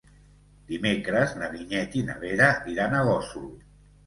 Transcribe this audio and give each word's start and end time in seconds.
Dimecres 0.71 1.35
na 1.41 1.49
Vinyet 1.51 1.99
i 2.01 2.01
na 2.09 2.17
Vera 2.25 2.49
iran 2.73 2.97
a 2.97 3.05
Gósol. 3.11 3.47